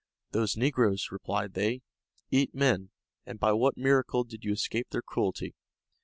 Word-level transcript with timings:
"Those 0.31 0.57
negroes," 0.57 1.09
replied 1.11 1.53
they, 1.53 1.83
"eat 2.31 2.55
men; 2.55 2.89
and 3.23 3.39
by 3.39 3.51
what 3.51 3.77
miracle 3.77 4.23
did 4.23 4.43
you 4.43 4.51
escape 4.51 4.89
their 4.89 5.03
cruelty?" 5.03 5.53